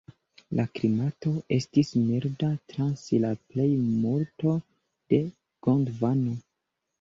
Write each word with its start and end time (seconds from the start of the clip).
La 0.59 0.63
klimato 0.77 1.33
estis 1.57 1.91
milda 2.05 2.49
trans 2.71 3.03
la 3.27 3.31
plejmulto 3.51 4.55
de 5.13 5.21
Gondvano. 5.69 6.35